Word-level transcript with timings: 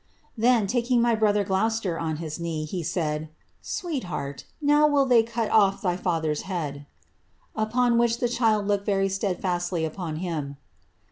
"^ 0.01 0.03
Then, 0.35 0.65
taking 0.65 0.99
my 0.99 1.13
brother 1.13 1.43
Gloucester 1.43 1.99
on 1.99 2.15
his 2.15 2.39
knee, 2.39 2.65
he 2.65 2.81
said,' 2.81 3.29
Si 3.61 3.99
heart, 3.99 4.45
now 4.59 4.87
will 4.87 5.05
they 5.05 5.21
cut 5.21 5.51
off 5.51 5.83
thy 5.83 5.95
Cither's 5.95 6.41
head.' 6.49 6.87
Upon 7.55 7.99
which 7.99 8.17
the 8.17 8.63
looked 8.65 8.87
very 8.87 9.09
steadfastly 9.09 9.85
upon 9.85 10.15
him. 10.15 10.57